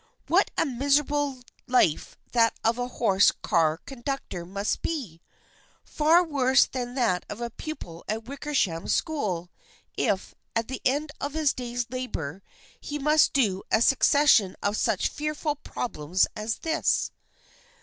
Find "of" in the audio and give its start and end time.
2.63-2.79, 7.29-7.39, 11.21-11.33, 14.63-14.75